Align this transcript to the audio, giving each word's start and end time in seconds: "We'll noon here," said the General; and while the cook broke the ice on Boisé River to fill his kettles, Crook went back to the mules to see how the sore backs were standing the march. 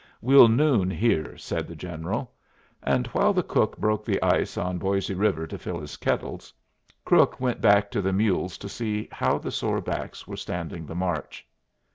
"We'll 0.19 0.47
noon 0.47 0.89
here," 0.89 1.37
said 1.37 1.67
the 1.67 1.75
General; 1.75 2.31
and 2.81 3.05
while 3.05 3.33
the 3.33 3.43
cook 3.43 3.77
broke 3.77 4.03
the 4.03 4.19
ice 4.23 4.57
on 4.57 4.79
Boisé 4.79 5.15
River 5.15 5.45
to 5.45 5.59
fill 5.59 5.79
his 5.79 5.95
kettles, 5.95 6.51
Crook 7.05 7.39
went 7.39 7.61
back 7.61 7.91
to 7.91 8.01
the 8.01 8.11
mules 8.11 8.57
to 8.57 8.67
see 8.67 9.07
how 9.11 9.37
the 9.37 9.51
sore 9.51 9.79
backs 9.79 10.27
were 10.27 10.37
standing 10.37 10.87
the 10.87 10.95
march. 10.95 11.45